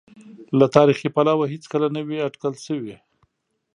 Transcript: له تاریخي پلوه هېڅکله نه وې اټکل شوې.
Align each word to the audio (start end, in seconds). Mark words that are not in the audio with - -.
له 0.59 0.65
تاریخي 0.75 1.07
پلوه 1.15 1.45
هېڅکله 1.53 1.87
نه 1.95 2.01
وې 2.07 2.17
اټکل 2.27 2.53
شوې. 2.65 2.95